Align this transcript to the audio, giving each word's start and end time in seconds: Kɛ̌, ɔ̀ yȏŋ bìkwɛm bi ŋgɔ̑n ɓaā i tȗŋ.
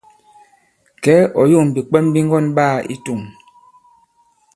Kɛ̌, 1.03 1.17
ɔ̀ 1.39 1.45
yȏŋ 1.51 1.65
bìkwɛm 1.73 2.05
bi 2.13 2.19
ŋgɔ̑n 2.25 2.45
ɓaā 2.55 2.75
i 2.93 2.95
tȗŋ. 3.03 3.21